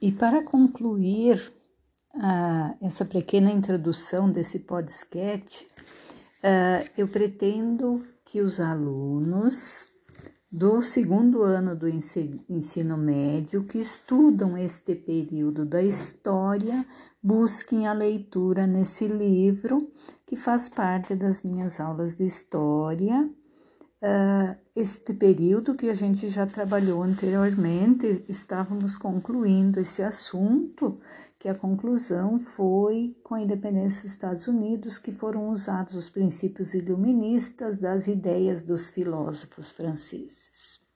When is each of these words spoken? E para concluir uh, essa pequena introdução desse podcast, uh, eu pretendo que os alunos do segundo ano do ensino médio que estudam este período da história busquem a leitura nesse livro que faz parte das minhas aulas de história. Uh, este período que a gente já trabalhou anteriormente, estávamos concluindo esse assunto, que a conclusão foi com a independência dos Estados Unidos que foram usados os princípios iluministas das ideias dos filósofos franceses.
E 0.00 0.12
para 0.12 0.44
concluir 0.44 1.52
uh, 2.14 2.76
essa 2.80 3.04
pequena 3.04 3.50
introdução 3.50 4.30
desse 4.30 4.60
podcast, 4.60 5.64
uh, 5.64 6.88
eu 6.96 7.08
pretendo 7.08 8.04
que 8.24 8.40
os 8.40 8.60
alunos 8.60 9.88
do 10.50 10.80
segundo 10.82 11.42
ano 11.42 11.76
do 11.76 11.88
ensino 11.88 12.96
médio 12.96 13.64
que 13.64 13.78
estudam 13.78 14.56
este 14.56 14.94
período 14.94 15.66
da 15.66 15.82
história 15.82 16.86
busquem 17.22 17.86
a 17.86 17.92
leitura 17.92 18.66
nesse 18.66 19.06
livro 19.06 19.92
que 20.24 20.36
faz 20.36 20.68
parte 20.68 21.14
das 21.14 21.42
minhas 21.42 21.80
aulas 21.80 22.16
de 22.16 22.24
história. 22.24 23.28
Uh, 24.00 24.56
este 24.76 25.12
período 25.12 25.74
que 25.74 25.88
a 25.88 25.94
gente 25.94 26.28
já 26.28 26.46
trabalhou 26.46 27.02
anteriormente, 27.02 28.24
estávamos 28.28 28.96
concluindo 28.96 29.80
esse 29.80 30.02
assunto, 30.04 31.00
que 31.36 31.48
a 31.48 31.54
conclusão 31.54 32.38
foi 32.38 33.16
com 33.24 33.34
a 33.34 33.40
independência 33.42 34.02
dos 34.02 34.12
Estados 34.12 34.46
Unidos 34.46 34.98
que 34.98 35.10
foram 35.10 35.50
usados 35.50 35.94
os 35.94 36.08
princípios 36.08 36.74
iluministas 36.74 37.76
das 37.76 38.06
ideias 38.06 38.62
dos 38.62 38.88
filósofos 38.90 39.72
franceses. 39.72 40.87